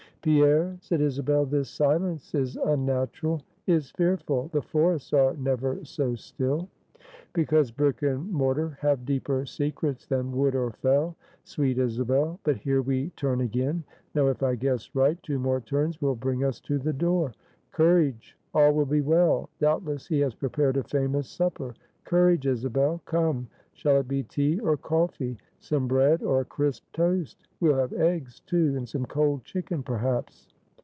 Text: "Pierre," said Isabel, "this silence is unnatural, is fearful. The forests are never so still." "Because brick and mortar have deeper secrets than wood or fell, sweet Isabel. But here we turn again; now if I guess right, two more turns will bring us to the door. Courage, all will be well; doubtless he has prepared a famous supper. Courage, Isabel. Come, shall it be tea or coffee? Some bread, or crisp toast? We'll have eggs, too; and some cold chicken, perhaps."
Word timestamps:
"Pierre," 0.23 0.77
said 0.81 1.01
Isabel, 1.01 1.47
"this 1.47 1.67
silence 1.67 2.35
is 2.35 2.55
unnatural, 2.55 3.41
is 3.65 3.89
fearful. 3.89 4.49
The 4.53 4.61
forests 4.61 5.13
are 5.13 5.33
never 5.33 5.83
so 5.83 6.13
still." 6.13 6.69
"Because 7.33 7.71
brick 7.71 8.03
and 8.03 8.31
mortar 8.31 8.77
have 8.81 9.03
deeper 9.03 9.47
secrets 9.47 10.05
than 10.05 10.31
wood 10.31 10.53
or 10.53 10.73
fell, 10.73 11.15
sweet 11.43 11.79
Isabel. 11.79 12.39
But 12.43 12.57
here 12.57 12.83
we 12.83 13.09
turn 13.15 13.41
again; 13.41 13.83
now 14.13 14.27
if 14.27 14.43
I 14.43 14.53
guess 14.53 14.93
right, 14.93 15.17
two 15.23 15.39
more 15.39 15.59
turns 15.61 15.99
will 16.03 16.13
bring 16.15 16.43
us 16.43 16.59
to 16.61 16.77
the 16.77 16.93
door. 16.93 17.33
Courage, 17.71 18.37
all 18.53 18.73
will 18.75 18.85
be 18.85 19.01
well; 19.01 19.49
doubtless 19.57 20.05
he 20.05 20.19
has 20.19 20.35
prepared 20.35 20.77
a 20.77 20.83
famous 20.83 21.27
supper. 21.27 21.73
Courage, 22.03 22.45
Isabel. 22.45 23.01
Come, 23.05 23.47
shall 23.73 23.97
it 23.97 24.07
be 24.07 24.21
tea 24.21 24.59
or 24.59 24.75
coffee? 24.77 25.39
Some 25.59 25.87
bread, 25.87 26.23
or 26.23 26.43
crisp 26.43 26.83
toast? 26.91 27.47
We'll 27.59 27.77
have 27.77 27.93
eggs, 27.93 28.39
too; 28.41 28.75
and 28.75 28.89
some 28.89 29.05
cold 29.05 29.43
chicken, 29.43 29.83
perhaps." 29.83 30.49